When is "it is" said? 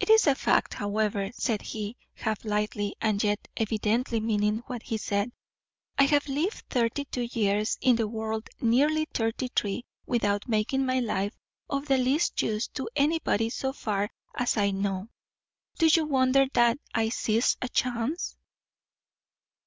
0.00-0.26